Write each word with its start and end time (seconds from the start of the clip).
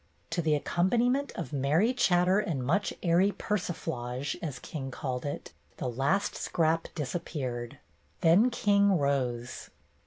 To 0.31 0.41
the 0.41 0.55
accompaniment 0.55 1.31
of 1.35 1.53
merry 1.53 1.93
chatter 1.93 2.39
and 2.39 2.63
much 2.63 2.91
"airy 3.03 3.31
persiflage," 3.31 4.35
as 4.41 4.57
King 4.57 4.89
called 4.89 5.27
it, 5.27 5.53
the 5.77 5.87
last 5.87 6.35
scrap 6.35 6.87
disappeared. 6.95 7.77
Then 8.21 8.49
King 8.49 8.97
rose. 8.97 9.69